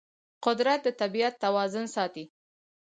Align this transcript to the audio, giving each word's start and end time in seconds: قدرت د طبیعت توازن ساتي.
قدرت 0.45 0.79
د 0.85 0.87
طبیعت 1.01 1.33
توازن 1.43 1.85
ساتي. 1.95 2.25